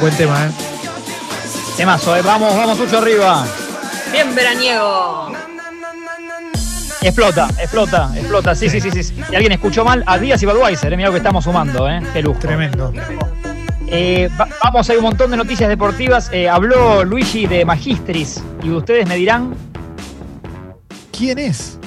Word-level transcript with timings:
Buen 0.00 0.14
tema, 0.16 0.46
¿eh? 0.46 0.50
Temazo, 1.76 2.16
¿eh? 2.16 2.22
Vamos, 2.22 2.54
vamos, 2.56 2.78
mucho 2.78 2.98
arriba. 2.98 3.46
Bien 4.12 4.34
veraniego. 4.34 5.32
Explota, 7.02 7.48
explota, 7.60 8.10
explota. 8.16 8.54
Sí, 8.54 8.68
sí, 8.68 8.80
sí, 8.80 8.90
sí. 8.90 9.02
Si 9.02 9.34
alguien 9.34 9.52
escuchó 9.52 9.84
mal, 9.84 10.02
a 10.06 10.18
Díaz 10.18 10.42
y 10.42 10.46
Budweiser, 10.46 10.92
eh, 10.92 10.96
mira 10.96 11.08
lo 11.08 11.12
que 11.12 11.18
estamos 11.18 11.44
sumando, 11.44 11.88
¿eh? 11.88 12.00
Qué 12.12 12.22
lujo. 12.22 12.38
Tremendo. 12.40 12.92
Eh, 13.88 14.28
va- 14.38 14.48
vamos, 14.64 14.88
hay 14.90 14.96
un 14.96 15.04
montón 15.04 15.30
de 15.30 15.36
noticias 15.36 15.68
deportivas. 15.68 16.30
Eh, 16.32 16.48
habló 16.48 17.04
Luigi 17.04 17.46
de 17.46 17.64
Magistris 17.64 18.42
y 18.62 18.70
ustedes 18.70 19.06
me 19.06 19.16
dirán 19.16 19.54
¿Quién 21.16 21.38
es? 21.38 21.78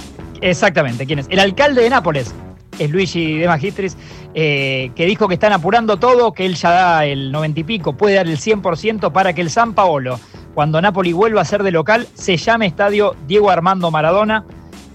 exactamente 0.42 1.06
quién 1.06 1.20
es. 1.20 1.28
El 1.30 1.40
alcalde 1.40 1.82
de 1.84 1.90
Nápoles 1.90 2.34
es 2.78 2.90
Luigi 2.90 3.38
de 3.40 3.48
Magistris, 3.48 3.98
eh, 4.36 4.92
que 4.96 5.06
dijo 5.06 5.28
que 5.28 5.34
están 5.34 5.54
apurando 5.54 5.98
todo, 5.98 6.34
que 6.34 6.46
él 6.46 6.56
ya 6.56 6.70
da 6.70 7.06
el 7.06 7.32
90 7.32 7.62
y 7.62 7.64
pico, 7.64 7.94
puede 7.94 8.16
dar 8.16 8.28
el 8.28 8.38
100% 8.38 9.12
para 9.12 9.34
que 9.34 9.42
el 9.42 9.50
San 9.50 9.74
Paolo, 9.74 10.20
cuando 10.54 10.82
Napoli 10.82 11.14
vuelva 11.14 11.42
a 11.42 11.46
ser 11.46 11.64
de 11.64 11.72
local, 11.72 12.08
se 12.14 12.38
llame 12.38 12.68
Estadio 12.68 13.16
Diego 13.28 13.50
Armando 13.50 13.90
Maradona. 13.90 14.46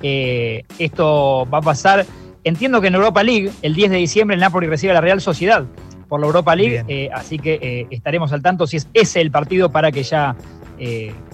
Eh, 0.03 0.65
esto 0.79 1.49
va 1.53 1.59
a 1.59 1.63
pasar, 1.63 2.07
entiendo 2.45 2.81
que 2.81 2.89
en 2.89 2.95
Europa 2.95 3.23
League, 3.25 3.51
el 3.63 3.75
10 3.75 3.91
de 3.91 3.97
diciembre 3.97 4.35
el 4.35 4.41
Napoli 4.41 4.69
recibe 4.69 4.93
a 4.93 4.95
la 4.95 5.01
Real 5.01 5.21
Sociedad 5.21 5.65
por 6.09 6.21
la 6.21 6.27
Europa 6.27 6.55
League, 6.55 6.85
eh, 6.87 7.09
así 7.13 7.39
que 7.39 7.89
estaremos 7.91 8.33
al 8.33 8.43
tanto 8.43 8.67
si 8.67 8.77
es 8.77 8.89
ese 8.93 9.21
el 9.21 9.31
partido 9.31 9.71
para 9.71 9.91
que 9.91 10.03
ya 10.03 10.37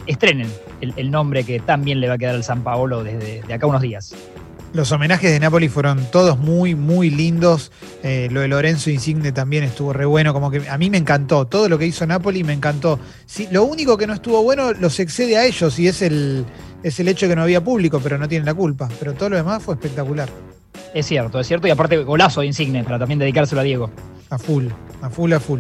estrenen 0.06 0.48
el, 0.80 0.95
el 0.97 1.11
nombre 1.11 1.45
que 1.45 1.61
tan 1.61 1.83
bien 1.83 2.01
le 2.01 2.09
va 2.09 2.14
a 2.14 2.19
quedar 2.19 2.34
al 2.34 2.45
San 2.45 2.62
Paolo 2.62 3.03
desde 3.03 3.42
de 3.42 3.55
acá 3.55 3.67
unos 3.67 3.83
días. 3.83 4.14
Los 4.73 4.92
homenajes 4.92 5.33
de 5.33 5.41
Napoli 5.41 5.69
fueron 5.69 6.10
todos 6.12 6.38
muy, 6.38 6.77
muy 6.77 7.11
lindos. 7.11 7.73
Eh, 8.05 8.28
lo 8.30 8.41
de 8.41 8.48
Lorenzo 8.48 8.91
Insigne 8.91 9.33
también 9.33 9.65
estuvo 9.65 9.92
re 9.92 10.05
bueno. 10.05 10.33
Como 10.33 10.51
que 10.51 10.69
a 10.69 10.78
mí 10.78 10.91
me 10.91 10.98
encantó. 10.98 11.47
Todo 11.47 11.69
lo 11.69 11.77
que 11.77 11.86
hizo 11.86 12.06
Napoli 12.06 12.45
me 12.45 12.53
encantó. 12.53 13.00
Sí, 13.27 13.48
lo 13.50 13.64
único 13.64 13.97
que 13.97 14.06
no 14.06 14.14
estuvo 14.14 14.42
bueno 14.45 14.72
los 14.72 15.00
excede 15.00 15.36
a 15.36 15.45
ellos 15.45 15.77
y 15.80 15.89
es 15.89 16.03
el, 16.03 16.45
es 16.84 17.00
el 17.00 17.08
hecho 17.08 17.27
de 17.27 17.30
que 17.30 17.36
no 17.36 17.42
había 17.42 17.64
público, 17.64 18.00
pero 18.00 18.17
no 18.17 18.28
tienen 18.28 18.47
la 18.47 18.55
culpa. 18.55 18.89
Pero 19.00 19.14
todo 19.14 19.30
lo 19.30 19.36
demás 19.36 19.61
fue 19.61 19.75
espectacular. 19.75 20.28
Es 20.95 21.06
cierto, 21.06 21.41
es 21.41 21.48
cierto. 21.48 21.67
Y 21.67 21.70
aparte, 21.70 21.97
golazo 22.05 22.41
de 22.41 22.47
Insigne 22.47 22.84
para 22.84 22.98
también 22.98 23.19
dedicárselo 23.19 23.62
a 23.62 23.64
Diego. 23.64 23.91
A 24.30 24.39
full, 24.39 24.67
a 25.02 25.11
full, 25.11 25.33
a 25.33 25.41
full. 25.41 25.58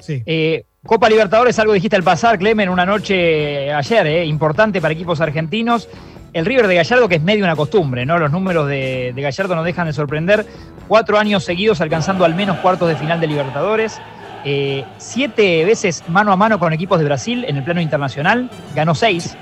Sí. 0.00 0.20
Eh, 0.26 0.64
Copa 0.84 1.08
Libertadores, 1.08 1.58
algo 1.58 1.72
dijiste 1.72 1.96
al 1.96 2.02
pasar, 2.02 2.38
Clemen, 2.38 2.68
una 2.68 2.86
noche 2.86 3.72
ayer, 3.72 4.06
eh, 4.06 4.24
importante 4.24 4.80
para 4.80 4.94
equipos 4.94 5.20
argentinos. 5.20 5.88
El 6.32 6.44
River 6.44 6.66
de 6.66 6.74
Gallardo, 6.74 7.08
que 7.08 7.16
es 7.16 7.22
medio 7.22 7.44
una 7.44 7.56
costumbre, 7.56 8.04
¿no? 8.04 8.18
Los 8.18 8.30
números 8.30 8.68
de, 8.68 9.12
de 9.14 9.22
Gallardo 9.22 9.54
no 9.54 9.62
dejan 9.62 9.86
de 9.86 9.92
sorprender. 9.92 10.46
Cuatro 10.86 11.18
años 11.18 11.44
seguidos 11.44 11.80
alcanzando 11.80 12.24
al 12.24 12.34
menos 12.34 12.58
cuartos 12.58 12.88
de 12.88 12.96
final 12.96 13.20
de 13.20 13.26
Libertadores. 13.26 14.00
Eh, 14.44 14.84
siete 14.98 15.64
veces 15.64 16.04
mano 16.08 16.32
a 16.32 16.36
mano 16.36 16.58
con 16.58 16.72
equipos 16.72 16.98
de 16.98 17.04
Brasil 17.04 17.44
en 17.46 17.56
el 17.56 17.64
plano 17.64 17.80
internacional. 17.80 18.50
Ganó 18.74 18.94
seis 18.94 19.36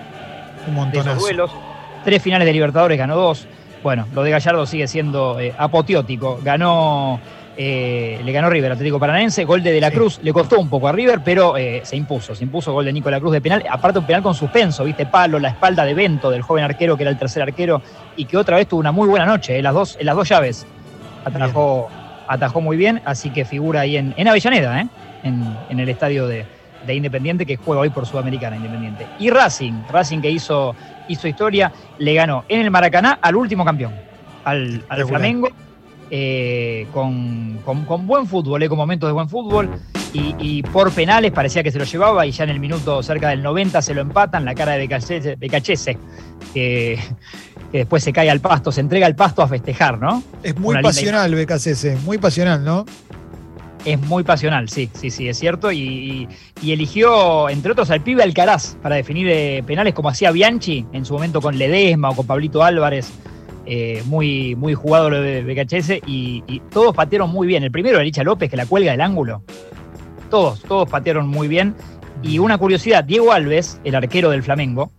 Un 0.67 0.91
de 0.91 0.99
esos 1.01 1.19
duelos. 1.19 1.51
Tres 2.05 2.23
finales 2.23 2.47
de 2.47 2.53
Libertadores, 2.53 2.97
ganó 2.99 3.17
dos. 3.17 3.47
Bueno, 3.83 4.07
lo 4.15 4.23
de 4.23 4.31
Gallardo 4.31 4.67
sigue 4.67 4.89
siendo 4.89 5.39
eh, 5.39 5.55
apoteótico. 5.57 6.41
Ganó, 6.43 7.21
eh, 7.57 8.21
le 8.25 8.33
ganó 8.33 8.51
River, 8.51 8.73
Atlético 8.73 8.99
Paranaense, 8.99 9.45
gol 9.45 9.63
de 9.63 9.73
De 9.73 9.81
la 9.81 9.91
Sí. 9.91 9.97
Cruz, 9.97 10.21
le 10.23 10.33
costó 10.33 10.59
un 10.61 10.69
poco 10.69 10.89
a 10.89 10.93
River, 10.93 11.21
pero 11.25 11.57
eh, 11.57 11.81
se 11.85 11.97
impuso, 11.97 12.35
se 12.35 12.45
impuso 12.45 12.73
gol 12.73 12.85
de 12.85 12.93
Nico 12.93 13.09
de 13.09 13.13
la 13.17 13.21
Cruz 13.21 13.33
de 13.33 13.41
penal, 13.41 13.65
aparte 13.71 13.99
un 13.99 14.07
penal 14.07 14.23
con 14.23 14.35
suspenso, 14.35 14.85
viste, 14.85 15.07
palo, 15.07 15.39
la 15.39 15.49
espalda 15.49 15.85
de 15.85 15.95
Bento, 15.95 16.31
del 16.31 16.43
joven 16.43 16.65
arquero 16.65 16.97
que 16.97 17.03
era 17.05 17.11
el 17.11 17.19
tercer 17.19 17.43
arquero, 17.43 17.81
y 18.17 18.27
que 18.27 18.37
otra 18.37 18.57
vez 18.57 18.67
tuvo 18.69 18.81
una 18.81 18.93
muy 18.93 19.09
buena 19.09 19.25
noche, 19.27 19.59
eh, 19.59 19.63
las, 19.63 19.75
dos, 19.75 19.97
en 19.99 20.07
las 20.07 20.17
dos 20.17 20.29
llaves. 20.29 20.67
Atajó, 21.25 21.89
atajó 22.29 22.61
muy 22.61 22.77
bien, 22.77 23.01
así 23.05 23.31
que 23.31 23.45
figura 23.45 23.81
ahí 23.81 23.97
en, 23.97 24.15
en 24.17 24.29
Avellaneda, 24.29 24.81
¿eh? 24.83 24.87
en, 25.25 25.57
en 25.71 25.81
el 25.81 25.89
estadio 25.89 26.27
de, 26.29 26.45
de 26.87 26.95
Independiente, 26.95 27.47
que 27.47 27.57
juega 27.57 27.81
hoy 27.81 27.91
por 27.91 28.07
Sudamericana 28.07 28.57
Independiente. 28.57 29.07
Y 29.19 29.31
Racing, 29.31 29.73
Racing 29.91 30.21
que 30.21 30.31
hizo, 30.31 30.77
hizo 31.09 31.27
historia, 31.27 31.73
le 31.99 32.15
ganó 32.15 32.45
en 32.49 32.61
el 32.61 32.71
Maracaná 32.71 33.19
al 33.21 33.35
último 33.35 33.65
campeón, 33.65 33.93
al, 34.45 34.85
al. 34.89 35.07
Flamengo, 35.07 35.49
eh, 36.11 36.87
con, 36.93 37.59
con- 37.65 37.85
con 37.85 38.07
buen 38.07 38.27
fútbol, 38.27 38.63
eh, 38.63 38.69
con 38.69 38.79
momentos 38.79 39.09
de 39.09 39.13
buen 39.13 39.29
fútbol. 39.29 39.71
Y, 40.13 40.35
y 40.39 40.63
por 40.63 40.93
penales 40.93 41.31
parecía 41.33 41.63
que 41.63 41.71
se 41.71 41.79
lo 41.79 41.85
llevaba 41.85 42.25
y 42.27 42.31
ya 42.31 42.45
en 42.45 42.51
el 42.51 42.61
minuto 42.61 43.03
cerca 43.03 43.29
del 43.29 43.43
90 43.43 43.83
se 43.83 43.93
lo 43.93 44.01
empatan, 44.01 44.45
la 44.47 44.55
cara 44.55 44.73
de 44.73 44.79
Becachese, 44.79 45.37
Becachese, 45.37 45.99
que, 46.55 46.99
que 47.71 47.79
después 47.79 48.03
se 48.03 48.13
cae 48.15 48.31
al 48.31 48.41
pasto, 48.41 48.73
se 48.73 48.81
entrega 48.81 49.07
al 49.07 49.15
pasto 49.17 49.43
a 49.43 49.49
festejar, 49.49 49.99
¿no? 49.99 50.23
Es 50.43 50.57
muy 50.59 50.71
Una 50.71 50.81
linda 50.81 50.89
pasional, 50.91 51.35
BKCS. 51.35 52.03
Muy 52.05 52.17
pasional, 52.19 52.65
¿no? 52.65 52.87
Es 53.85 54.01
muy 54.01 54.23
pasional, 54.25 54.69
sí, 54.69 54.89
sí, 54.95 55.11
sí, 55.11 55.29
es 55.29 55.39
cierto. 55.39 55.71
Y, 55.71 55.79
y- 55.81 56.29
y 56.63 56.73
eligió, 56.73 57.49
entre 57.51 57.73
otros, 57.73 57.91
al 57.91 58.01
pibe 58.01 58.23
Alcaraz 58.23 58.77
para 58.83 58.97
definir 58.97 59.29
eh, 59.29 59.63
penales 59.67 59.93
como 59.93 60.09
hacía 60.09 60.31
Bianchi 60.31 60.87
en 60.93 61.05
su 61.05 61.13
momento 61.13 61.41
con 61.43 61.59
Ledesma 61.59 62.09
o 62.11 62.17
con 62.17 62.27
Pablito 62.27 62.65
Álvarez. 62.65 63.13
Eh, 63.69 64.03
muy, 64.07 64.55
muy 64.55 64.75
jugado 64.75 65.11
lo 65.11 65.21
de 65.21 65.43
Becachese 65.43 66.01
y, 66.07 66.45
y 66.47 66.61
todos 66.71 66.95
patearon 66.95 67.31
muy 67.31 67.49
bien. 67.49 67.65
El 67.65 67.73
primero, 67.73 68.01
Licha 68.01 68.23
López, 68.23 68.49
que 68.49 68.57
la 68.57 68.67
cuelga 68.67 68.93
del 68.93 69.01
ángulo. 69.01 69.43
Todos, 70.31 70.63
todos 70.63 70.89
patearon 70.89 71.29
muy 71.29 71.49
bien. 71.49 71.75
Y 72.23 72.39
una 72.39 72.59
curiosidad, 72.59 73.05
Diego 73.05 73.33
Alves, 73.33 73.81
el 73.85 73.95
arquero 73.95 74.31
del 74.31 74.43
Flamengo, 74.43 74.93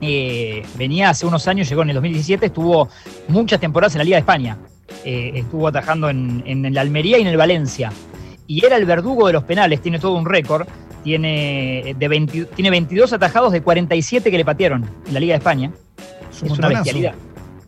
eh, 0.00 0.62
venía 0.76 1.10
hace 1.10 1.26
unos 1.26 1.46
años, 1.46 1.68
llegó 1.68 1.82
en 1.82 1.90
el 1.90 1.94
2017, 1.94 2.46
estuvo 2.46 2.88
muchas 3.28 3.60
temporadas 3.60 3.94
en 3.94 3.98
la 3.98 4.04
Liga 4.04 4.16
de 4.16 4.20
España. 4.20 4.56
Eh, 5.04 5.32
estuvo 5.34 5.68
atajando 5.68 6.08
en, 6.08 6.42
en 6.46 6.64
el 6.64 6.76
Almería 6.78 7.18
y 7.18 7.22
en 7.22 7.28
el 7.28 7.36
Valencia. 7.36 7.92
Y 8.46 8.64
era 8.64 8.76
el 8.76 8.84
verdugo 8.84 9.26
de 9.26 9.34
los 9.34 9.44
penales, 9.44 9.80
tiene 9.80 9.98
todo 9.98 10.14
un 10.14 10.26
récord. 10.26 10.66
Tiene, 11.04 11.94
de 11.96 12.08
20 12.08 12.44
tiene 12.46 12.68
22 12.70 13.14
atajados 13.14 13.52
de 13.52 13.62
47 13.62 14.30
que 14.30 14.36
le 14.36 14.44
patearon 14.44 14.84
en 15.06 15.14
la 15.14 15.20
Liga 15.20 15.32
de 15.32 15.38
España. 15.38 15.72
Es 16.30 16.42
un 16.42 16.48
Es 16.48 16.58
una 16.58 16.68
montonazo. 16.68 17.16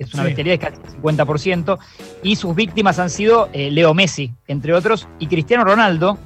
Es 0.02 0.14
una 0.14 0.22
Sí. 0.24 0.26
bestialidad, 0.28 0.54
es 0.54 0.60
casi 0.60 0.76
el 0.82 1.02
50%. 1.02 1.78
Y 2.22 2.36
sus 2.36 2.54
víctimas 2.54 2.98
han 2.98 3.10
sido 3.10 3.48
eh, 3.52 3.70
Leo 3.70 3.94
Messi, 3.94 4.32
entre 4.48 4.72
otros, 4.74 5.08
y 5.18 5.26
Cristiano 5.26 5.64
Ronaldo. 5.64 6.18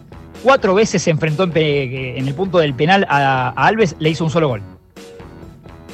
Cuatro 0.42 0.75
veces 0.75 1.03
se 1.03 1.10
enfrentó 1.10 1.44
en, 1.44 2.28
el 2.28 2.34
punto 2.34 2.59
del 2.59 2.75
penal 2.75 3.06
a, 3.09 3.48
a 3.48 3.66
Alves, 3.66 3.97
le 3.98 4.10
hizo 4.10 4.22
un 4.25 4.31
solo 4.31 4.48
gol. 4.48 4.62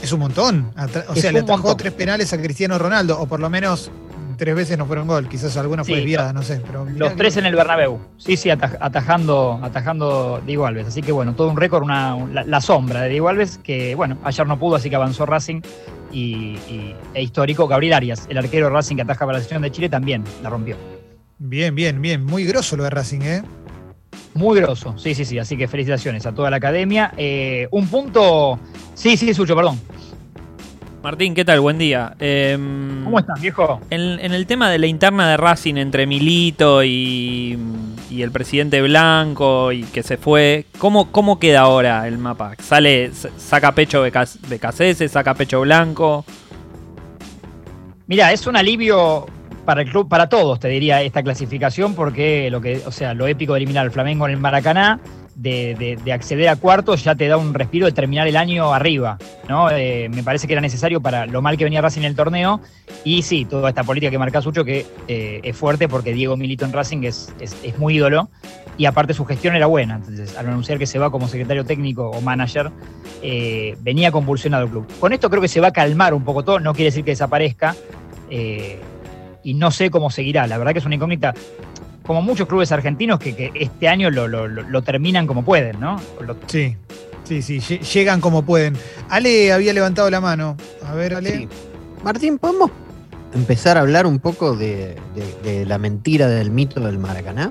Es 0.03 0.12
un 0.12 0.21
montón. 0.21 0.72
Atra- 0.75 1.04
O 1.09 1.12
Es 1.15 1.21
sea, 1.21 1.31
le 1.32 1.41
atajó 1.41 1.59
montón. 1.59 1.76
tres 1.76 1.92
penales 1.92 2.32
a 2.32 2.38
Cristiano 2.38 2.76
Ronaldo, 2.78 3.21
o 3.21 3.26
por 3.26 3.38
lo 3.38 3.48
menos 3.48 3.91
tres 4.37 4.56
veces 4.56 4.76
no 4.76 4.87
fueron 4.87 5.06
gol. 5.06 5.28
Quizás 5.28 5.56
alguna 5.56 5.84
fue 5.84 5.94
Sí, 5.94 6.00
desviada, 6.00 6.32
no 6.32 6.42
sé. 6.42 6.60
Pero 6.66 6.84
Los 6.87 7.10
que- 7.10 7.16
tres 7.16 7.37
en 7.37 7.47
el 7.47 7.54
Bernabéu. 7.54 8.00
Sí, 8.16 8.37
sí, 8.37 8.48
ataj- 8.48 8.78
atajando, 8.81 9.60
atajando 9.62 10.42
Diego 10.44 10.66
Alves. 10.66 10.88
Así 10.88 11.03
que 11.03 11.12
bueno, 11.12 11.34
todo 11.34 11.48
un 11.48 11.56
récord, 11.56 11.84
una, 11.84 12.16
la, 12.32 12.42
la 12.42 12.60
sombra 12.60 13.03
de 13.03 13.10
Diego 13.10 13.28
Alves, 13.28 13.60
que 13.62 13.94
bueno, 13.94 14.19
ayer 14.25 14.44
no 14.44 14.59
pudo, 14.59 14.75
así 14.75 14.91
que 14.91 14.97
avanzó 14.97 15.25
Racing. 15.25 15.60
Y, 16.12 16.56
y- 16.69 16.95
e 17.15 17.23
histórico, 17.23 17.67
Gabriel 17.67 17.95
Arias, 17.95 18.27
el 18.28 18.39
arquero 18.39 18.67
de 18.67 18.73
Racing 18.73 18.97
que 18.97 19.03
ataja 19.03 19.21
para 19.21 19.33
la 19.33 19.39
selección 19.39 19.62
de 19.62 19.71
Chile, 19.71 19.89
también 19.89 20.23
la 20.43 20.50
rompió. 20.50 20.77
Bien, 21.39 21.75
bien, 21.75 22.00
bien. 22.00 22.25
Muy 22.25 22.45
grosso 22.45 22.77
lo 22.77 22.84
de 22.84 22.91
Racing, 22.91 23.21
¿eh? 23.23 23.43
Muy 24.34 24.61
grosso, 24.61 24.97
sí, 24.99 25.15
sí, 25.15 25.25
sí. 25.25 25.39
Así 25.39 25.56
que 25.56 25.69
felicitaciones 25.69 26.25
a 26.27 26.33
toda 26.33 26.51
la 26.51 26.56
academia. 26.56 27.12
Eh, 27.17 27.69
un 27.71 27.87
punto. 27.89 28.59
Sí, 28.95 29.17
sí, 29.17 29.33
Sucho, 29.34 29.55
perdón. 29.56 29.78
Martín, 31.03 31.34
¿qué 31.34 31.45
tal? 31.45 31.61
Buen 31.61 31.78
día. 31.78 32.15
Em, 32.21 33.03
¿Cómo 33.05 33.19
estás, 33.19 33.41
viejo? 33.41 33.81
En, 33.91 34.01
en 34.21 34.33
el 34.33 34.47
tema 34.47 34.71
de 34.71 34.78
la 34.78 34.87
interna 34.87 35.28
de 35.31 35.37
Racing 35.37 35.75
entre 35.77 36.06
Milito 36.06 36.84
y, 36.84 37.59
y 38.12 38.23
el 38.23 38.31
presidente 38.31 38.83
Blanco 38.83 39.73
y 39.73 39.84
que 39.84 40.03
se 40.03 40.19
fue, 40.19 40.67
¿cómo, 40.78 41.11
cómo 41.11 41.39
queda 41.39 41.61
ahora 41.61 42.06
el 42.06 42.19
mapa? 42.19 42.55
¿Sale, 42.59 43.11
saca 43.39 43.73
pecho 43.73 44.03
BKC, 44.03 45.09
saca 45.09 45.34
pecho 45.34 45.62
Blanco? 45.62 46.25
Mira, 48.06 48.33
es 48.33 48.47
un 48.47 48.56
alivio 48.56 49.27
para 49.65 49.81
el 49.81 49.91
club, 49.91 50.09
para 50.09 50.28
todos, 50.28 50.61
te 50.61 50.69
diría, 50.69 51.01
esta 51.01 51.22
clasificación, 51.22 51.95
porque 51.95 52.51
lo 52.51 52.60
que, 52.60 52.83
o 52.84 52.92
sea, 52.92 53.15
lo 53.15 53.27
épico 53.27 53.54
de 53.54 53.60
eliminar 53.60 53.86
al 53.86 53.92
Flamengo 53.92 54.27
en 54.27 54.33
el 54.33 54.39
Maracaná, 54.39 55.01
de, 55.34 55.75
de- 55.79 55.97
de 55.97 56.13
acceder 56.13 56.49
a 56.49 56.57
cuartos, 56.57 57.03
ya 57.05 57.15
te 57.15 57.27
da 57.27 57.37
un 57.37 57.55
respiro 57.55 57.87
de 57.87 57.93
terminar 57.93 58.27
el 58.29 58.37
año 58.37 58.73
arriba. 58.73 59.19
¿no? 59.49 59.71
Eh, 59.71 60.09
me 60.09 60.23
parece 60.23 60.47
que 60.47 60.53
era 60.53 60.61
necesario 60.61 61.01
para 61.01 61.27
lo 61.27 61.41
mal 61.43 61.57
que 61.57 61.65
venía 61.65 61.81
Racing 61.81 62.01
en 62.01 62.07
el 62.07 62.17
torneo. 62.17 62.61
Y 63.05 63.23
sí, 63.23 63.45
toda 63.45 63.69
esta 63.71 63.83
política 63.84 64.11
que 64.11 64.19
marca 64.19 64.41
Sucho, 64.43 64.65
que 64.65 64.87
eh, 65.09 65.41
es 65.43 65.57
fuerte 65.57 65.89
porque 65.89 66.13
Diego 66.13 66.37
Milito 66.37 66.65
en 66.65 66.73
Racing 66.73 67.03
es, 67.05 67.33
es- 67.41 67.57
muy 67.79 67.97
ídolo. 67.97 68.29
Y 68.79 68.87
aparte 68.87 69.13
su 69.15 69.25
gestión 69.25 69.55
era 69.55 69.67
buena. 69.67 69.97
Entonces, 69.97 70.37
al 70.37 70.47
anunciar 70.49 70.79
que 70.79 70.87
se 70.87 70.99
va 70.99 71.11
como 71.11 71.29
secretario 71.29 71.65
técnico 71.65 72.09
o 72.11 72.21
manager, 72.21 72.71
eh, 73.23 73.77
venía 73.81 74.11
convulsionado 74.11 74.65
el 74.65 74.71
club. 74.71 74.87
Con 74.99 75.13
esto 75.13 75.29
creo 75.29 75.43
que 75.43 75.49
se 75.49 75.61
va 75.61 75.69
a 75.69 75.73
calmar 75.73 76.15
un 76.15 76.25
poco 76.25 76.43
todo. 76.43 76.59
No 76.61 76.73
quiere 76.73 76.87
decir 76.87 77.05
que 77.05 77.11
desaparezca. 77.13 77.75
y 79.45 79.55
no 79.55 79.71
sé 79.71 79.91
cómo 79.91 80.11
seguirá. 80.11 80.47
La 80.47 80.57
verdad 80.59 80.73
que 80.73 80.79
es 80.79 80.84
una 80.87 80.95
incógnita. 80.95 81.34
Como 82.07 82.21
muchos 82.22 82.49
clubes 82.49 82.72
argentinos 82.72 83.19
que, 83.21 83.34
que 83.37 83.51
este 83.54 83.89
año 83.89 84.10
lo, 84.10 84.27
lo- 84.28 84.49
lo- 84.49 84.63
lo 84.69 84.83
terminan 84.83 85.27
como 85.27 85.45
pueden, 85.45 85.78
¿no? 85.81 86.01
Lo- 86.21 86.37
Sí, 86.47 86.77
sí, 87.25 87.41
sí. 87.43 87.59
lle- 87.60 87.81
Llegan 87.81 88.21
como 88.21 88.43
pueden. 88.45 88.77
Ale 89.09 89.53
había 89.53 89.72
levantado 89.72 90.10
la 90.10 90.21
mano. 90.21 90.57
A 90.84 90.95
ver, 90.95 91.15
Ale. 91.15 91.37
Sí. 91.39 91.49
Martín, 92.03 92.39
¿podemos 92.39 92.71
empezar 93.34 93.77
a 93.78 93.81
hablar 93.83 94.07
un 94.07 94.19
poco 94.19 94.57
de, 94.57 94.97
de- 95.15 95.51
de 95.51 95.66
la 95.66 95.78
mentira 95.78 96.27
del 96.27 96.51
mito 96.51 96.81
del 96.81 96.99
Maracaná? 96.99 97.51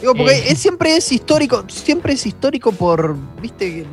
Digo, 0.00 0.14
porque 0.14 0.32
Eh. 0.32 0.44
es- 0.52 0.58
siempre 0.58 0.96
es 0.96 1.10
histórico, 1.12 1.64
siempre 1.68 2.14
es 2.14 2.26
histórico 2.26 2.72
por, 2.72 3.16
viste, 3.40 3.86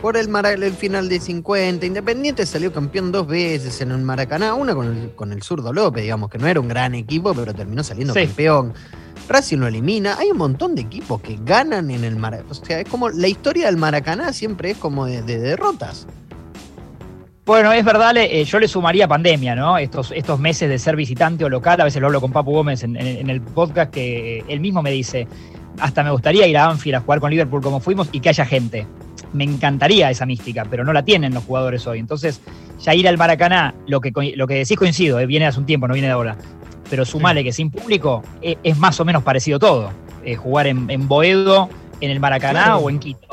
por 0.00 0.16
el, 0.16 0.28
Mara- 0.28 0.52
el 0.52 0.72
final 0.72 1.08
de 1.08 1.18
50. 1.20 1.84
Independiente 1.86 2.46
salió 2.46 2.72
campeón 2.72 3.12
dos 3.12 3.26
veces 3.26 3.80
en 3.80 3.90
el 3.90 3.98
Maracaná, 3.98 4.54
una 4.54 4.74
con 4.74 4.86
el, 4.96 5.10
con 5.14 5.32
el 5.32 5.42
zurdo 5.42 5.72
López, 5.72 6.02
digamos, 6.02 6.30
que 6.30 6.38
no 6.38 6.46
era 6.46 6.60
un 6.60 6.68
gran 6.68 6.94
equipo, 6.94 7.34
pero 7.34 7.54
terminó 7.54 7.82
saliendo 7.82 8.14
Sí. 8.14 8.26
campeón. 8.26 8.72
Racing 9.28 9.58
lo 9.58 9.66
elimina. 9.66 10.16
Hay 10.18 10.30
un 10.30 10.38
montón 10.38 10.74
de 10.74 10.82
equipos 10.82 11.20
que 11.20 11.38
ganan 11.42 11.90
en 11.90 12.04
el 12.04 12.16
Maracaná. 12.16 12.50
O 12.50 12.54
sea, 12.54 12.80
es 12.80 12.88
como 12.88 13.08
la 13.08 13.26
historia 13.26 13.66
del 13.66 13.76
Maracaná 13.76 14.32
siempre 14.32 14.70
es 14.72 14.78
como 14.78 15.06
de, 15.06 15.22
de 15.22 15.38
derrotas. 15.38 16.06
Bueno, 17.44 17.72
es 17.72 17.84
verdad, 17.84 18.16
eh, 18.16 18.44
yo 18.44 18.58
le 18.58 18.66
sumaría 18.66 19.06
pandemia, 19.06 19.54
¿no? 19.54 19.78
Estos, 19.78 20.10
estos 20.12 20.38
meses 20.40 20.68
de 20.68 20.78
ser 20.80 20.96
visitante 20.96 21.44
o 21.44 21.48
local, 21.48 21.80
a 21.80 21.84
veces 21.84 22.00
lo 22.00 22.08
hablo 22.08 22.20
con 22.20 22.32
Papu 22.32 22.50
Gómez 22.52 22.82
en, 22.82 22.96
en- 22.96 23.06
en 23.18 23.30
el 23.30 23.40
podcast, 23.40 23.92
que 23.92 24.44
él 24.48 24.58
mismo 24.60 24.82
me 24.82 24.90
dice, 24.90 25.28
hasta 25.78 26.02
me 26.02 26.10
gustaría 26.10 26.46
ir 26.48 26.58
a 26.58 26.66
Anfield 26.66 26.96
a 26.96 27.00
jugar 27.00 27.20
con 27.20 27.30
Liverpool 27.30 27.62
como 27.62 27.78
fuimos 27.78 28.08
y 28.10 28.18
que 28.20 28.30
haya 28.30 28.44
gente. 28.44 28.86
Me 29.32 29.44
encantaría 29.44 30.10
esa 30.10 30.24
mística, 30.26 30.64
pero 30.68 30.84
no 30.84 30.92
la 30.92 31.04
tienen 31.04 31.34
los 31.34 31.44
jugadores 31.44 31.86
hoy. 31.86 31.98
Entonces, 31.98 32.40
ya 32.82 32.94
ir 32.94 33.06
al 33.08 33.18
Maracaná, 33.18 33.74
lo 33.86 34.00
que, 34.00 34.12
lo 34.36 34.46
que 34.46 34.54
decís 34.54 34.76
coincido, 34.76 35.18
eh, 35.20 35.26
viene 35.26 35.46
hace 35.46 35.58
un 35.58 35.66
tiempo, 35.66 35.86
no 35.88 35.94
viene 35.94 36.08
de 36.08 36.14
ahora. 36.14 36.36
Pero 36.88 37.04
sumale 37.04 37.42
que 37.42 37.52
sin 37.52 37.70
público 37.70 38.22
eh, 38.40 38.56
es 38.62 38.78
más 38.78 38.98
o 39.00 39.04
menos 39.04 39.22
parecido 39.22 39.58
todo. 39.58 39.90
Eh, 40.24 40.36
jugar 40.36 40.66
en, 40.68 40.88
en 40.90 41.08
Boedo, 41.08 41.68
en 42.00 42.10
el 42.10 42.20
Maracaná 42.20 42.62
Claro. 42.64 42.78
o 42.78 42.90
en 42.90 42.98
Quito. 42.98 43.26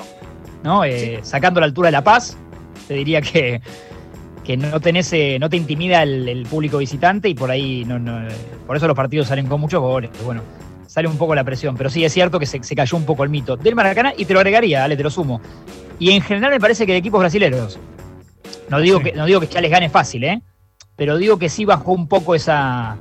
¿no? 0.63 0.83
Eh, 0.83 1.19
Sacando 1.23 1.59
la 1.59 1.67
altura 1.67 1.87
de 1.87 1.91
La 1.91 2.03
Paz, 2.03 2.35
te 2.87 2.95
diría 2.95 3.21
que, 3.21 3.61
que 4.43 4.57
no 4.57 4.79
tenés, 4.79 5.13
no 5.39 5.49
te 5.49 5.57
intimida 5.57 6.03
el, 6.03 6.27
el 6.27 6.43
público 6.47 6.79
visitante 6.79 7.29
y 7.29 7.35
por 7.35 7.51
ahí 7.51 7.85
no, 7.85 7.99
no, 7.99 8.27
por 8.65 8.75
eso 8.77 8.87
los 8.87 8.95
partidos 8.95 9.27
salen 9.27 9.45
con 9.47 9.61
muchos 9.61 9.81
goles. 9.81 10.09
Bueno, 10.25 10.41
sale 10.87 11.07
un 11.07 11.17
poco 11.17 11.35
la 11.35 11.43
presión, 11.43 11.75
pero 11.75 11.89
sí 11.89 12.03
es 12.05 12.13
cierto 12.13 12.39
que 12.39 12.45
se, 12.45 12.63
se 12.63 12.75
cayó 12.75 12.97
un 12.97 13.05
poco 13.05 13.23
el 13.23 13.29
mito 13.29 13.55
del 13.57 13.75
Maracaná 13.75 14.13
y 14.17 14.25
te 14.25 14.33
lo 14.33 14.39
agregaría, 14.39 14.79
dale, 14.79 14.95
te 14.97 15.03
lo 15.03 15.09
sumo. 15.09 15.41
Y 16.03 16.11
en 16.11 16.21
general 16.21 16.51
me 16.51 16.59
parece 16.59 16.85
que 16.85 16.91
de 16.91 16.97
equipos 16.97 17.19
brasileños. 17.19 17.79
No 18.69 18.79
digo, 18.79 18.97
Sí. 18.99 19.05
que, 19.05 19.11
no 19.13 19.25
digo 19.25 19.39
que 19.39 19.47
ya 19.47 19.61
les 19.61 19.71
gane 19.71 19.89
fácil, 19.89 20.23
¿eh? 20.25 20.41
Pero 20.95 21.17
digo 21.17 21.37
que 21.39 21.47
sí 21.49 21.63
bajó 21.65 21.91
un 21.93 22.07
poco 22.07 22.35
esa 22.35 22.97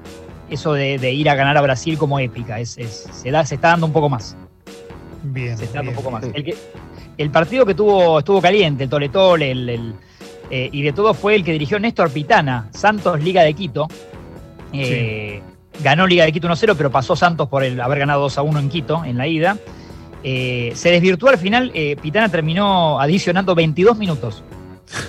eso 0.51 0.75
de, 0.75 0.99
de 0.99 1.13
ir 1.13 1.29
a 1.31 1.35
ganar 1.35 1.57
a 1.57 1.63
Brasil 1.63 1.97
como 1.99 2.19
épica. 2.21 2.61
Es, 2.61 2.77
es- 2.79 3.09
se, 3.13 3.31
da, 3.31 3.45
se 3.45 3.55
está 3.57 3.69
dando 3.69 3.87
un 3.87 3.93
poco 3.93 4.09
más. 4.09 4.37
Bien. 5.25 5.57
Se 5.59 5.65
está 5.65 5.79
dando 5.79 5.91
un 5.93 5.97
poco 5.97 6.11
más. 6.11 6.25
sí. 6.25 6.31
El, 6.35 6.45
que- 6.45 6.57
el 7.19 7.31
partido 7.31 7.67
que 7.67 7.75
tuvo 7.75 8.19
estuvo 8.21 8.41
caliente, 8.41 8.85
el 8.85 8.91
Tole 8.91 9.09
Tole, 9.09 9.51
el, 9.51 9.69
el, 9.69 9.95
eh, 10.51 10.69
y 10.73 10.83
de 10.83 10.93
todo 10.93 11.13
fue 11.15 11.35
el 11.35 11.43
que 11.45 11.53
dirigió 11.53 11.79
Néstor 11.81 12.11
Pitana, 12.11 12.69
Santos 12.73 13.21
Liga 13.23 13.43
de 13.43 13.55
Quito. 13.55 13.89
Eh, 14.73 15.43
Ganó 15.83 16.07
Liga 16.07 16.25
de 16.25 16.33
Quito 16.33 16.49
1-0, 16.49 16.75
pero 16.77 16.91
pasó 16.91 17.17
Santos 17.17 17.49
por 17.49 17.65
el 17.65 17.81
haber 17.81 17.99
ganado 18.01 18.29
2-1 18.29 18.59
en 18.61 18.69
Quito 18.69 19.05
en 19.05 19.17
la 19.19 19.27
ida. 19.27 19.57
Eh, 20.25 20.73
se 20.75 20.91
desvirtuó 20.91 21.31
al 21.31 21.39
final, 21.39 21.71
eh, 21.75 21.97
Pitana 22.01 22.29
terminó 22.29 23.01
adicionando 23.01 23.55
22 23.55 23.99
minutos. 23.99 24.45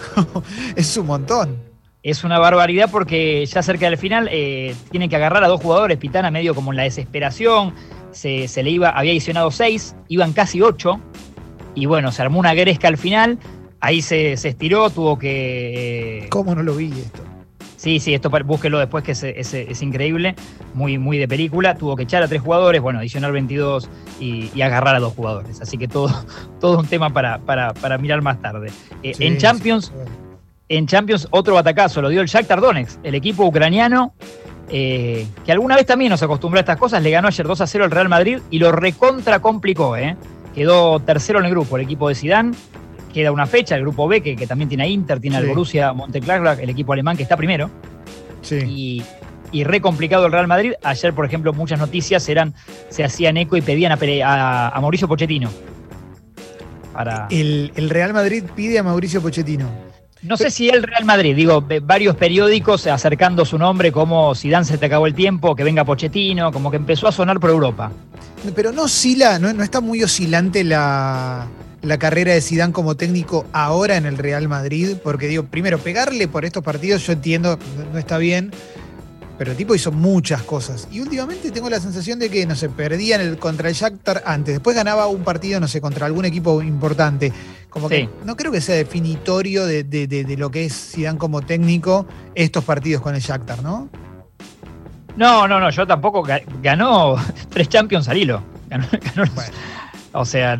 Es 0.75 0.95
un 0.97 1.07
montón. 1.07 1.57
Es 2.01 2.23
una 2.23 2.37
barbaridad 2.37 2.89
porque 2.91 3.45
ya 3.45 3.63
cerca 3.63 3.85
del 3.85 3.97
final 3.97 4.27
eh, 4.31 4.75
tienen 4.91 5.09
que 5.09 5.15
agarrar 5.15 5.43
a 5.43 5.47
dos 5.47 5.61
jugadores, 5.61 5.97
Pitana 5.97 6.31
medio 6.31 6.53
como 6.53 6.71
en 6.71 6.77
la 6.77 6.83
desesperación, 6.83 7.73
se, 8.11 8.47
se 8.47 8.61
le 8.61 8.71
iba, 8.71 8.89
había 8.89 9.11
adicionado 9.11 9.51
seis, 9.51 9.95
iban 10.09 10.33
casi 10.33 10.61
ocho, 10.61 10.99
y 11.75 11.85
bueno, 11.85 12.11
se 12.11 12.21
armó 12.21 12.39
una 12.39 12.53
gresca 12.53 12.89
al 12.89 12.97
final, 12.97 13.39
ahí 13.79 14.01
se, 14.01 14.35
se 14.35 14.49
estiró, 14.49 14.89
tuvo 14.89 15.17
que... 15.17 16.23
eh, 16.23 16.29
¿Cómo 16.29 16.53
no 16.55 16.61
lo 16.61 16.75
vi 16.75 16.91
esto? 16.91 17.23
Sí, 17.83 17.99
sí, 17.99 18.13
esto 18.13 18.29
búsquelo 18.29 18.79
después 18.79 19.03
que 19.03 19.11
es, 19.11 19.23
es- 19.23 19.53
es 19.53 19.81
increíble, 19.81 20.35
muy, 20.73 20.97
muy 20.97 21.17
de 21.17 21.27
película. 21.27 21.75
Tuvo 21.75 21.97
que 21.97 22.03
echar 22.03 22.23
a 22.23 22.29
tres 22.29 22.41
jugadores, 22.41 22.81
bueno, 22.81 22.99
adicionar 22.99 23.33
22 23.33 23.89
y, 24.21 24.49
y 24.55 24.61
agarrar 24.61 24.95
a 24.95 24.99
dos 24.99 25.11
jugadores. 25.13 25.59
Así 25.59 25.77
que 25.77 25.89
todo, 25.89 26.07
todo 26.61 26.79
un 26.79 26.87
tema 26.87 27.09
para, 27.09 27.39
para, 27.39 27.73
para 27.73 27.97
mirar 27.97 28.21
más 28.21 28.41
tarde. 28.41 28.71
Eh, 29.03 29.13
Sí, 29.13 29.25
en 29.25 29.37
Champions, 29.37 29.87
sí, 29.87 30.11
en 30.69 30.87
Champions 30.87 31.27
otro 31.31 31.55
batacazo 31.55 32.01
lo 32.01 32.07
dio 32.07 32.21
el 32.21 32.27
Shakhtar 32.27 32.61
Donetsk, 32.61 32.99
el 33.03 33.15
equipo 33.15 33.43
ucraniano 33.45 34.13
eh, 34.69 35.27
que 35.45 35.51
alguna 35.51 35.75
vez 35.75 35.85
también 35.85 36.09
nos 36.09 36.23
acostumbró 36.23 36.59
a 36.59 36.61
estas 36.61 36.77
cosas, 36.77 37.03
le 37.03 37.11
ganó 37.11 37.27
ayer 37.27 37.45
2 37.45 37.59
a 37.59 37.67
0 37.67 37.83
al 37.83 37.91
Real 37.91 38.07
Madrid 38.07 38.39
y 38.49 38.59
lo 38.59 38.71
recontra 38.71 39.39
complicó, 39.39 39.97
¿eh? 39.97 40.15
Quedó 40.55 41.01
tercero 41.01 41.39
en 41.39 41.45
el 41.45 41.51
grupo, 41.51 41.75
el 41.75 41.83
equipo 41.83 42.07
de 42.07 42.15
Sidán. 42.15 42.55
Queda 43.13 43.31
una 43.31 43.45
fecha, 43.45 43.75
el 43.75 43.81
grupo 43.81 44.07
B, 44.07 44.21
que, 44.21 44.35
que 44.35 44.47
también 44.47 44.67
tiene 44.69 44.83
a 44.83 44.87
Inter, 44.87 45.19
tiene 45.19 45.37
al 45.37 45.43
Sí. 45.43 45.49
Borussia 45.49 45.93
Mönchengladbach, 45.93 46.59
el 46.59 46.69
equipo 46.69 46.93
alemán 46.93 47.15
que 47.15 47.23
está 47.23 47.37
primero 47.37 47.69
Sí. 48.41 48.55
y, 48.67 49.03
y 49.51 49.63
re 49.63 49.79
complicado 49.81 50.25
el 50.25 50.31
Real 50.31 50.47
Madrid. 50.47 50.73
Ayer, 50.83 51.13
por 51.13 51.25
ejemplo, 51.25 51.53
muchas 51.53 51.77
noticias 51.79 52.27
eran, 52.27 52.53
se 52.89 53.03
hacían 53.03 53.37
eco 53.37 53.55
y 53.55 53.61
pedían 53.61 53.91
a, 53.91 53.97
Pere- 53.97 54.23
a- 54.23 54.69
a 54.69 54.81
Mauricio 54.81 55.07
Pochettino. 55.07 55.49
Para, 56.91 57.27
El, 57.31 57.71
el 57.75 57.89
Real 57.89 58.13
Madrid 58.13 58.43
pide 58.55 58.77
a 58.79 58.83
Mauricio 58.83 59.21
Pochettino. 59.21 59.67
no 60.21 60.37
sé 60.37 60.51
si 60.51 60.69
el 60.69 60.83
Real 60.83 61.05
Madrid, 61.05 61.35
digo, 61.35 61.65
varios 61.83 62.15
periódicos 62.15 62.85
acercando 62.87 63.45
su 63.45 63.57
nombre 63.57 63.91
como 63.91 64.33
Zidane 64.35 64.65
se 64.65 64.77
te 64.77 64.85
acabó 64.85 65.07
el 65.07 65.13
tiempo, 65.15 65.55
que 65.55 65.63
venga 65.63 65.83
Pochettino, 65.85 66.51
como 66.51 66.69
que 66.71 66.77
empezó 66.77 67.07
a 67.07 67.11
sonar 67.11 67.39
por 67.39 67.49
Europa. 67.49 67.91
Pero 68.55 68.71
no 68.71 68.83
oscila, 68.83 69.39
no, 69.39 69.51
no 69.53 69.63
está 69.63 69.81
muy 69.81 70.03
oscilante 70.03 70.63
la, 70.63 71.47
la 71.83 71.97
carrera 71.99 72.33
de 72.33 72.41
Zidane 72.41 72.73
como 72.73 72.95
técnico 72.95 73.45
ahora 73.53 73.97
en 73.97 74.05
el 74.05 74.17
Real 74.17 74.47
Madrid, 74.47 74.95
porque 75.03 75.27
digo, 75.27 75.43
primero, 75.43 75.77
pegarle 75.77 76.27
por 76.27 76.45
estos 76.45 76.63
partidos, 76.63 77.05
yo 77.05 77.13
entiendo, 77.13 77.59
no, 77.77 77.85
no 77.93 77.99
está 77.99 78.17
bien, 78.17 78.51
pero 79.37 79.51
el 79.51 79.57
tipo 79.57 79.75
hizo 79.75 79.91
muchas 79.91 80.41
cosas. 80.43 80.87
Y 80.91 80.99
últimamente 81.01 81.51
tengo 81.51 81.69
la 81.69 81.79
sensación 81.79 82.19
de 82.19 82.29
que, 82.29 82.45
no 82.45 82.55
sé, 82.55 82.69
perdían 82.69 83.19
el, 83.21 83.37
contra 83.37 83.67
el 83.69 83.75
Shakhtar 83.75 84.23
antes, 84.25 84.55
después 84.55 84.75
ganaba 84.75 85.07
un 85.07 85.23
partido, 85.23 85.59
no 85.59 85.67
sé, 85.67 85.81
contra 85.81 86.05
algún 86.05 86.23
equipo 86.25 86.61
importante. 86.61 87.31
Como 87.69 87.89
que 87.89 88.09
no 88.25 88.35
creo 88.37 88.51
que 88.51 88.61
sea 88.61 88.75
definitorio 88.75 89.65
de, 89.65 89.83
de- 89.83 90.07
de- 90.07 90.23
de 90.23 90.37
lo 90.37 90.51
que 90.51 90.65
es 90.65 90.91
Zidane 90.93 91.17
como 91.17 91.41
técnico 91.41 92.05
estos 92.35 92.63
partidos 92.63 93.01
con 93.01 93.15
el 93.15 93.21
Shakhtar, 93.21 93.61
¿no? 93.63 93.89
No, 95.17 95.47
no, 95.47 95.59
no, 95.59 95.69
yo 95.69 95.85
tampoco 95.85 96.23
ga- 96.23 96.43
ganó 96.61 97.15
tres 97.49 97.69
Champions 97.69 98.07
al 98.07 98.17
hilo. 98.17 98.41
Ganó- 98.69 98.87
ganó- 98.91 99.31
Bueno. 99.35 99.51
O 100.13 100.25
sea, 100.25 100.57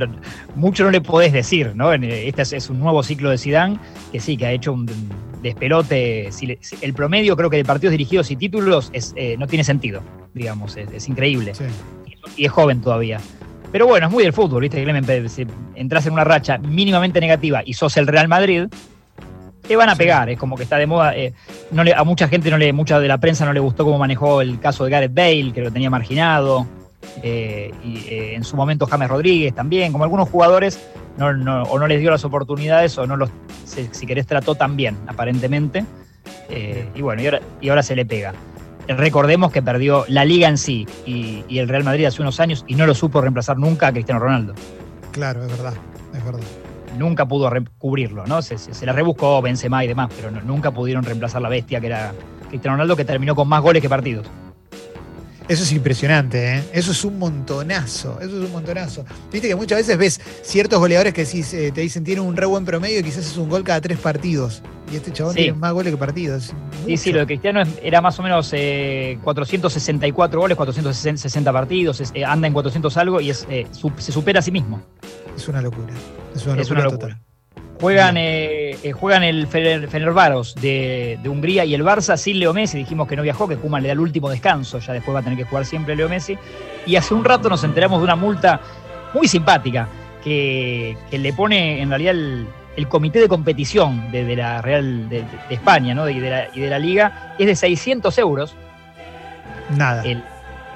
mucho 0.55 0.83
no 0.83 0.91
le 0.91 1.01
podés 1.01 1.31
decir, 1.31 1.73
¿no? 1.75 1.93
Eh, 1.93 2.27
Este 2.27 2.41
es, 2.41 2.69
un 2.69 2.79
nuevo 2.79 3.03
ciclo 3.03 3.29
de 3.29 3.37
Zidane 3.37 3.77
que 4.11 4.19
sí, 4.19 4.35
que 4.35 4.45
ha 4.47 4.51
hecho 4.51 4.73
un 4.73 4.89
despelote. 5.41 6.29
El 6.81 6.93
promedio, 6.93 7.35
creo 7.35 7.49
que 7.49 7.57
de 7.57 7.65
partidos 7.65 7.91
dirigidos 7.91 8.31
y 8.31 8.35
títulos 8.35 8.89
es, 8.93 9.13
eh, 9.15 9.35
no 9.37 9.47
tiene 9.47 9.63
sentido, 9.63 10.01
digamos, 10.33 10.75
es, 10.77 10.91
es 10.91 11.07
increíble. 11.07 11.53
Sí. 11.53 11.65
Y 12.37 12.45
es 12.45 12.51
joven 12.51 12.81
todavía. 12.81 13.19
Pero 13.71 13.87
bueno, 13.87 14.07
es 14.07 14.11
muy 14.11 14.23
del 14.23 14.33
fútbol, 14.33 14.61
¿viste? 14.61 14.81
Clemen? 14.83 15.03
Pe- 15.05 15.27
Si 15.29 15.45
entras 15.75 16.05
en 16.05 16.13
una 16.13 16.23
racha 16.23 16.57
mínimamente 16.57 17.19
negativa 17.19 17.61
y 17.65 17.73
sos 17.73 17.95
el 17.97 18.07
Real 18.07 18.27
Madrid, 18.27 18.67
te 19.67 19.75
van 19.75 19.89
a 19.89 19.95
pegar. 19.95 20.29
Es 20.29 20.37
como 20.39 20.55
que 20.55 20.63
está 20.63 20.77
de 20.77 20.87
moda. 20.87 21.15
eh, 21.15 21.33
no 21.71 21.83
le- 21.83 21.93
a 21.93 22.03
mucha 22.03 22.27
gente, 22.27 22.49
no 22.51 22.57
le, 22.57 22.71
mucha 22.73 22.99
de 22.99 23.07
la 23.07 23.17
prensa 23.17 23.45
no 23.45 23.53
le 23.53 23.59
gustó 23.59 23.83
cómo 23.85 23.97
manejó 23.97 24.41
el 24.41 24.59
caso 24.59 24.83
de 24.85 24.91
Gareth 24.91 25.13
Bale, 25.13 25.51
que 25.53 25.61
lo 25.61 25.71
tenía 25.71 25.89
marginado. 25.89 26.67
Eh, 27.21 27.71
y 27.83 27.97
eh, 28.07 28.35
en 28.35 28.43
su 28.43 28.55
momento 28.55 28.85
James 28.87 29.09
Rodríguez 29.09 29.53
también. 29.53 29.91
Como 29.91 30.03
algunos 30.03 30.29
jugadores 30.29 30.79
no, 31.17 31.33
no- 31.33 31.63
o 31.63 31.79
no 31.79 31.87
les 31.87 31.99
dio 31.99 32.11
las 32.11 32.23
oportunidades 32.25 32.97
o 32.97 33.05
no 33.07 33.15
los, 33.17 33.29
si, 33.65 33.87
si 33.91 34.05
querés, 34.05 34.25
trató 34.27 34.55
tan 34.55 34.75
bien, 34.75 34.97
aparentemente. 35.07 35.85
Eh, 36.49 36.87
y 36.95 37.01
bueno, 37.01 37.21
y 37.21 37.25
ahora, 37.25 37.41
y 37.61 37.69
ahora 37.69 37.83
se 37.83 37.95
le 37.95 38.05
pega. 38.05 38.33
Recordemos 38.87 39.51
que 39.51 39.61
perdió 39.61 40.03
la 40.09 40.25
liga 40.25 40.49
en 40.49 40.57
sí 40.57 40.85
y, 41.05 41.43
y 41.47 41.59
el 41.59 41.69
Real 41.69 41.83
Madrid 41.85 42.05
hace 42.05 42.21
unos 42.21 42.39
años 42.41 42.65
y 42.67 42.75
no 42.75 42.85
lo 42.85 42.93
supo 42.93 43.21
reemplazar 43.21 43.57
nunca 43.57 43.87
a 43.87 43.91
Cristiano 43.93 44.19
Ronaldo. 44.19 44.53
Claro, 45.11 45.43
es 45.43 45.49
verdad, 45.49 45.73
es 46.13 46.25
verdad. 46.25 46.41
Nunca 46.97 47.25
pudo 47.25 47.49
cubrirlo, 47.77 48.27
¿no? 48.27 48.41
Se, 48.41 48.57
se- 48.57 48.73
se 48.73 48.85
la 48.85 48.91
rebuscó 48.93 49.41
Benzema 49.41 49.83
y 49.85 49.87
demás, 49.87 50.09
pero 50.15 50.31
no- 50.31 50.41
nunca 50.41 50.71
pudieron 50.71 51.03
reemplazar 51.05 51.41
la 51.41 51.49
bestia 51.49 51.79
que 51.79 51.87
era 51.87 52.11
Cristiano 52.49 52.75
Ronaldo, 52.75 52.95
que 52.97 53.05
terminó 53.05 53.35
con 53.35 53.47
más 53.47 53.61
goles 53.61 53.81
que 53.81 53.89
partidos. 53.89 54.27
Eso 55.53 55.63
es 55.63 55.71
impresionante, 55.71 56.57
¿eh? 56.57 56.63
Eso 56.73 56.91
es 56.91 57.05
un 57.05 57.19
montonazo, 57.19 58.17
eso 58.19 58.29
es 58.39 58.45
un 58.45 58.51
montonazo. 58.51 59.05
Viste 59.31 59.47
que 59.47 59.55
muchas 59.55 59.77
veces 59.77 59.97
ves 59.97 60.19
ciertos 60.41 60.79
goleadores 60.79 61.13
que 61.13 61.25
decís, 61.25 61.53
eh, 61.53 61.71
te 61.71 61.81
dicen 61.81 62.03
tienen 62.03 62.23
un 62.23 62.35
re 62.35 62.47
buen 62.47 62.65
promedio 62.65 62.99
y 62.99 63.03
quizás 63.03 63.25
es 63.27 63.37
un 63.37 63.49
gol 63.49 63.63
cada 63.63 63.79
tres 63.79 63.99
partidos. 63.99 64.63
Y 64.91 64.95
este 64.95 65.11
chabón 65.13 65.33
Sí. 65.33 65.41
tiene 65.43 65.57
más 65.57 65.71
goles 65.73 65.91
que 65.93 65.97
partidos. 65.97 66.53
Sí, 66.87 66.97
sí, 66.97 67.11
lo 67.13 67.19
de 67.19 67.25
Cristiano 67.27 67.61
era 67.83 68.01
más 68.01 68.17
o 68.19 68.23
menos 68.23 68.49
eh, 68.53 69.19
464 69.23 70.39
goles, 70.39 70.57
460 70.57 71.53
partidos, 71.53 72.01
es- 72.01 72.11
eh, 72.15 72.25
anda 72.25 72.47
en 72.47 72.53
400 72.53 72.97
algo 72.97 73.21
y 73.21 73.29
es, 73.29 73.45
eh, 73.49 73.67
su- 73.71 73.91
se 73.97 74.11
supera 74.11 74.39
a 74.39 74.41
sí 74.41 74.51
mismo. 74.51 74.81
Es 75.37 75.47
una 75.47 75.61
locura. 75.61 75.93
Es 76.35 76.45
una 76.45 76.55
locura, 76.55 76.61
Es 76.63 76.71
una 76.71 76.83
locura. 76.83 76.99
total. 76.99 77.21
Juegan, 77.79 78.15
eh, 78.83 78.91
juegan 78.91 79.23
el 79.23 79.47
Fener- 79.47 79.87
Fenerbahce 79.87 80.59
de, 80.59 81.19
de 81.23 81.29
Hungría 81.29 81.65
y 81.65 81.73
el 81.73 81.83
Barça 81.83 82.17
sin 82.17 82.39
Leo 82.39 82.53
Messi. 82.53 82.77
Dijimos 82.77 83.07
que 83.07 83.15
no 83.15 83.23
viajó, 83.23 83.47
que 83.47 83.55
Kuman 83.57 83.81
le 83.81 83.87
da 83.87 83.93
el 83.93 83.99
último 83.99 84.29
descanso. 84.29 84.79
Ya 84.79 84.93
después 84.93 85.15
va 85.15 85.19
a 85.19 85.23
tener 85.23 85.37
que 85.37 85.45
jugar 85.45 85.65
siempre 85.65 85.95
Leo 85.95 86.09
Messi. 86.09 86.37
Y 86.85 86.95
hace 86.95 87.13
un 87.13 87.23
rato 87.25 87.49
nos 87.49 87.63
enteramos 87.63 87.99
de 87.99 88.03
una 88.03 88.15
multa 88.15 88.59
muy 89.13 89.27
simpática 89.27 89.87
que, 90.23 90.97
que 91.09 91.17
le 91.17 91.33
pone 91.33 91.81
en 91.81 91.89
realidad 91.89 92.11
el, 92.15 92.45
el 92.75 92.87
comité 92.87 93.19
de 93.19 93.27
competición 93.27 94.11
de, 94.11 94.25
de 94.25 94.35
la 94.35 94.61
Real 94.61 95.07
de, 95.09 95.23
de 95.49 95.55
España 95.55 95.93
¿no? 95.93 96.09
y, 96.09 96.19
de 96.19 96.29
la, 96.29 96.47
y 96.53 96.59
de 96.59 96.69
la 96.69 96.79
Liga. 96.79 97.35
Es 97.39 97.47
de 97.47 97.55
600 97.55 98.17
euros 98.17 98.55
Nada. 99.77 100.03
el, 100.03 100.23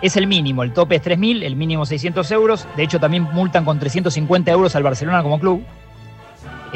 Es 0.01 0.15
el 0.17 0.27
mínimo, 0.27 0.63
el 0.63 0.71
tope 0.73 0.95
es 0.95 1.03
3.000, 1.03 1.43
el 1.43 1.55
mínimo 1.55 1.85
600 1.85 2.29
euros. 2.31 2.67
De 2.75 2.83
hecho, 2.83 2.99
también 2.99 3.23
multan 3.33 3.65
con 3.65 3.79
350 3.79 4.51
euros 4.51 4.75
al 4.75 4.83
Barcelona 4.83 5.23
como 5.23 5.39
club. 5.39 5.63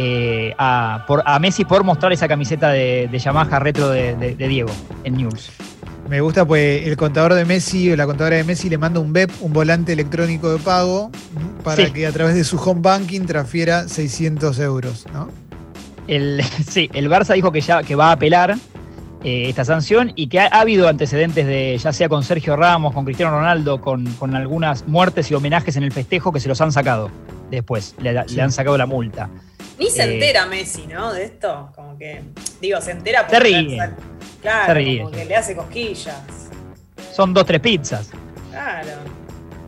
Eh, 0.03 0.55
a, 0.57 1.03
por- 1.07 1.21
a 1.25 1.37
Messi 1.39 1.63
por 1.63 1.83
mostrar 1.83 2.11
esa 2.11 2.27
camiseta 2.27 2.69
de, 2.69 3.07
de 3.11 3.19
Yamaha 3.19 3.59
retro 3.59 3.89
de, 3.89 4.15
de- 4.15 4.35
de 4.35 4.47
Diego 4.47 4.71
en 5.03 5.15
News. 5.17 5.51
Me 6.09 6.19
gusta 6.21 6.43
pues 6.45 6.87
el 6.87 6.97
contador 6.97 7.35
de 7.35 7.45
Messi 7.45 7.91
o 7.91 7.95
la 7.95 8.05
contadora 8.07 8.35
de 8.35 8.43
Messi 8.43 8.67
le 8.69 8.77
manda 8.77 8.99
un 8.99 9.13
BEP, 9.13 9.29
un 9.41 9.53
volante 9.53 9.93
electrónico 9.93 10.51
de 10.51 10.57
pago, 10.57 11.11
para 11.63 11.85
Sí. 11.85 11.91
que 11.91 12.07
a 12.07 12.11
través 12.11 12.33
de 12.35 12.43
su 12.43 12.57
home 12.57 12.81
banking 12.81 13.21
transfiera 13.27 13.87
600 13.87 14.59
euros, 14.59 15.05
¿no? 15.13 15.29
El, 16.07 16.41
sí, 16.67 16.89
el 16.93 17.09
Barça 17.09 17.33
dijo 17.35 17.51
que 17.51 17.61
ya 17.61 17.83
que 17.83 17.95
va 17.95 18.07
a 18.09 18.11
apelar 18.13 18.55
eh, 19.23 19.45
esta 19.49 19.63
sanción 19.63 20.11
y 20.15 20.27
que 20.27 20.39
ha, 20.39 20.47
ha 20.47 20.61
habido 20.61 20.87
antecedentes 20.89 21.45
de, 21.45 21.77
ya 21.77 21.93
sea 21.93 22.09
con 22.09 22.23
Sergio 22.23 22.55
Ramos, 22.55 22.93
con 22.93 23.05
Cristiano 23.05 23.31
Ronaldo, 23.37 23.79
con, 23.79 24.05
con 24.13 24.35
algunas 24.35 24.87
muertes 24.87 25.29
y 25.31 25.35
homenajes 25.35 25.75
en 25.77 25.83
el 25.83 25.91
festejo 25.91 26.31
que 26.33 26.39
se 26.39 26.49
los 26.49 26.59
han 26.59 26.71
sacado 26.71 27.09
después, 27.51 27.95
le, 28.01 28.27
Sí. 28.27 28.35
le 28.35 28.41
han 28.41 28.51
sacado 28.51 28.77
la 28.77 28.85
multa. 28.87 29.29
Ni 29.79 29.89
se 29.89 30.03
Eh. 30.03 30.13
entera 30.13 30.45
Messi, 30.45 30.85
¿no? 30.87 31.13
De 31.13 31.23
esto. 31.25 31.71
Como 31.75 31.97
que. 31.97 32.21
Digo, 32.61 32.79
se 32.81 32.91
entera 32.91 33.27
Se 33.29 33.39
ríe. 33.39 33.77
Claro, 34.41 34.65
Se 34.67 34.73
ríe. 34.73 34.99
como 34.99 35.11
que 35.11 35.25
le 35.25 35.35
hace 35.35 35.55
cosquillas. 35.55 36.15
Son 37.13 37.33
dos, 37.33 37.45
tres 37.45 37.59
pizzas. 37.61 38.09
Claro. 38.51 38.89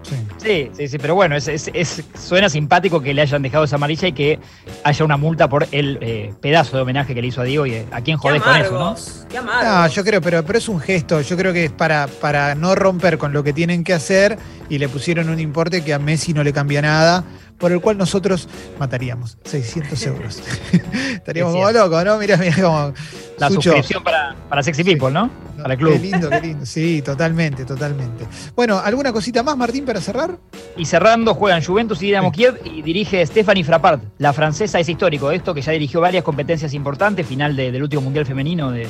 Sí. 0.04 0.16
Sí, 0.38 0.70
sí, 0.76 0.88
sí, 0.90 0.98
pero 0.98 1.16
bueno, 1.16 1.36
es, 1.38 1.48
es- 1.48 1.72
es- 1.74 2.04
suena 2.20 2.50
simpático 2.50 3.02
que 3.02 3.14
le 3.14 3.22
hayan 3.22 3.42
dejado 3.42 3.64
esa 3.64 3.78
amarilla 3.78 4.10
y 4.10 4.12
que 4.12 4.40
haya 4.84 5.06
una 5.06 5.16
multa 5.16 5.48
por 5.48 5.66
el 5.72 5.98
eh, 6.02 6.34
pedazo 6.42 6.76
de 6.76 6.84
homenaje 6.84 7.16
que 7.16 7.22
le 7.22 7.28
hizo 7.30 7.40
a 7.42 7.46
Diego 7.46 7.66
y 7.66 7.76
eh, 7.76 7.86
a 7.92 8.02
quién 8.02 8.18
Qué 8.18 8.22
jodés 8.22 8.42
con 8.42 8.56
eso, 8.58 8.72
¿no? 8.78 8.96
Qué. 9.30 9.40
No, 9.42 9.88
yo 9.88 10.04
creo, 10.04 10.22
pero, 10.22 10.44
pero 10.44 10.58
es 10.60 10.68
un 10.68 10.80
gesto. 10.82 11.22
Yo 11.22 11.38
creo 11.38 11.54
que 11.54 11.66
es 11.66 11.72
para, 11.72 12.08
para 12.08 12.54
no 12.54 12.76
romper 12.76 13.18
con 13.18 13.32
lo 13.32 13.44
que 13.44 13.54
tienen 13.54 13.84
que 13.86 13.94
hacer 13.94 14.38
y 14.74 14.80
le 14.80 14.90
pusieron 14.90 15.30
un 15.30 15.40
importe 15.40 15.84
que 15.84 15.94
a 15.94 16.00
Messi 16.00 16.34
no 16.34 16.44
le 16.44 16.52
cambia 16.52 16.82
nada, 16.82 17.24
por 17.60 17.72
el 17.72 17.80
cual 17.80 17.96
nosotros 17.98 18.50
mataríamos 18.80 19.38
600 19.44 20.06
euros. 20.08 20.42
Estaríamos 21.14 21.54
Es 21.56 21.60
como 21.62 21.72
locos, 21.72 22.06
¿no? 22.06 22.18
Mirá, 22.18 22.38
mirá 22.38 22.56
como. 22.56 22.94
La 23.38 23.48
Sucho. 23.50 23.62
suscripción 23.62 24.04
para, 24.04 24.36
para 24.50 24.64
Sexy 24.64 24.84
People, 24.84 25.12
¿no? 25.12 25.26
No, 25.58 25.62
Para 25.64 25.74
el 25.74 25.80
club. 25.80 25.94
Qué 25.94 26.00
lindo, 26.00 26.30
qué 26.30 26.42
lindo. 26.42 26.66
Sí, 26.66 27.02
totalmente, 27.04 27.66
totalmente. 27.66 28.26
Bueno, 28.56 28.80
¿alguna 28.80 29.12
cosita 29.14 29.44
más, 29.44 29.56
Martín, 29.58 29.86
para 29.86 30.02
cerrar? 30.02 30.38
Y 30.78 30.86
cerrando, 30.86 31.34
juegan 31.36 31.64
Juventus 31.64 32.02
y 32.02 32.08
Dinamo 32.08 32.32
Kiev 32.32 32.60
y 32.66 32.82
dirige 32.82 33.24
Stephanie 33.26 33.64
Frappart. 33.64 34.02
La 34.18 34.34
francesa 34.34 34.80
es 34.80 34.90
histórico 34.90 35.30
esto, 35.32 35.54
que 35.54 35.62
ya 35.62 35.72
dirigió 35.72 36.02
varias 36.02 36.24
competencias 36.24 36.74
importantes, 36.74 37.26
final 37.28 37.56
de- 37.56 37.72
del 37.72 37.84
último 37.84 38.02
Mundial 38.04 38.26
Femenino 38.26 38.72
de, 38.72 38.88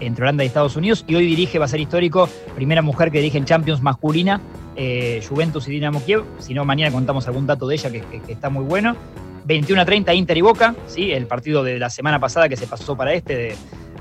entre 0.00 0.22
Holanda 0.24 0.44
y 0.44 0.46
Estados 0.48 0.76
Unidos, 0.76 1.04
y 1.06 1.14
hoy 1.14 1.26
dirige, 1.26 1.58
va 1.58 1.64
a 1.64 1.68
ser 1.68 1.80
histórico, 1.80 2.28
primera 2.54 2.82
mujer 2.82 3.10
que 3.10 3.18
dirige 3.18 3.38
en 3.38 3.44
Champions 3.46 3.80
masculina, 3.82 4.40
eh, 4.76 5.22
Juventus 5.28 5.66
y 5.68 5.70
Dinamo 5.72 6.02
Kiev. 6.04 6.22
Si 6.38 6.54
no, 6.54 6.64
mañana 6.64 6.92
contamos 6.92 7.26
algún 7.26 7.46
dato 7.46 7.66
de 7.66 7.74
ella 7.76 7.90
que, 7.90 8.00
que- 8.02 8.20
que 8.20 8.32
está 8.32 8.50
muy 8.50 8.64
bueno. 8.64 8.96
21 9.44 9.80
a 9.80 9.84
30 9.84 10.12
Inter 10.14 10.36
y 10.36 10.40
Boca, 10.40 10.74
¿sí? 10.88 11.12
el 11.12 11.26
partido 11.26 11.62
de 11.62 11.78
la 11.78 11.88
semana 11.88 12.18
pasada 12.18 12.48
que 12.48 12.56
se 12.56 12.66
pasó 12.66 12.96
para 12.96 13.12
este 13.14 13.36
de- 13.36 13.56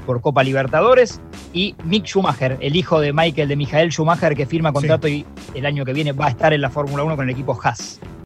por 0.06 0.22
Copa 0.22 0.44
Libertadores. 0.44 1.22
Y 1.54 1.76
Mick 1.86 2.06
Schumacher, 2.06 2.58
el 2.62 2.76
hijo 2.76 3.00
de 3.00 3.14
Michael, 3.14 3.48
de 3.48 3.56
Michael 3.56 3.92
Schumacher, 3.92 4.36
que 4.36 4.46
firma 4.46 4.70
contrato 4.74 5.08
y 5.08 5.26
el 5.54 5.66
año 5.66 5.86
que 5.86 5.94
viene 5.94 6.12
va 6.12 6.26
a 6.28 6.30
estar 6.30 6.52
en 6.54 6.62
la 6.62 6.70
Fórmula 6.70 7.04
1 7.04 7.16
con 7.16 7.26
el 7.26 7.32
equipo 7.32 7.58
Haas. 7.64 8.00